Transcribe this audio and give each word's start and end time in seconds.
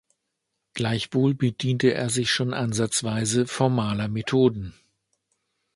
Gleichwohl 0.73 1.35
bediente 1.35 1.93
er 1.93 2.09
sich 2.09 2.31
schon 2.31 2.55
ansatzweise 2.55 3.45
formaler 3.45 4.07
Methoden. 4.07 4.73